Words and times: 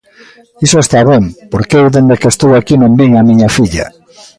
Iso 0.65 0.77
está 0.81 0.99
ben, 1.11 1.23
porque 1.51 1.75
eu 1.81 1.85
dende 1.95 2.19
que 2.21 2.31
estou 2.33 2.51
aquí 2.55 2.75
non 2.79 2.97
vin 2.99 3.11
a 3.15 3.27
miña 3.29 3.49
filla. 3.57 3.85